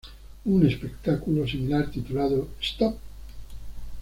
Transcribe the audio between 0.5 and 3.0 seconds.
espectáculo similar titulado "Stop!